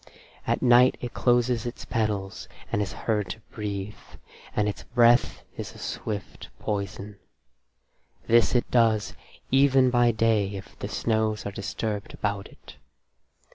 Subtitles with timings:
[0.47, 3.93] At night it closes its petals and is heard to breathe,
[4.55, 7.17] and its breath is a swift poison.
[8.25, 9.13] This it does
[9.51, 12.77] even by day if the snows are disturbed about it.